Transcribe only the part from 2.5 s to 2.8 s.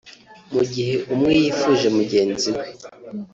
we